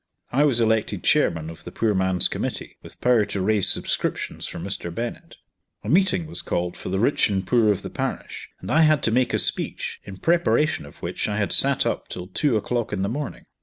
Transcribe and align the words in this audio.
I 0.31 0.45
was 0.45 0.59
elected 0.59 1.03
chairman 1.03 1.47
of 1.51 1.63
the 1.63 1.71
Poor 1.71 1.93
Man's 1.93 2.27
Committee, 2.27 2.75
with 2.81 2.99
power 3.01 3.23
to 3.25 3.39
raise 3.39 3.67
subscriptions 3.69 4.47
for 4.47 4.57
Mr. 4.57 4.91
Bennett. 4.91 5.35
A 5.83 5.89
meeting 5.89 6.25
was 6.25 6.41
called 6.41 6.75
for 6.75 6.89
the 6.89 6.97
rich 6.97 7.29
and 7.29 7.45
poor 7.45 7.69
of 7.69 7.83
the 7.83 7.91
parish, 7.91 8.49
and 8.61 8.71
I 8.71 8.81
had 8.81 9.03
to 9.03 9.11
make 9.11 9.31
a 9.31 9.37
speech, 9.37 9.99
in 10.03 10.17
preparation 10.17 10.87
of 10.87 11.03
which 11.03 11.27
I 11.29 11.37
had 11.37 11.51
sat 11.51 11.85
up 11.85 12.07
till 12.07 12.25
two 12.25 12.57
o'clock 12.57 12.91
in 12.91 13.03
the 13.03 13.09
morning. 13.09 13.45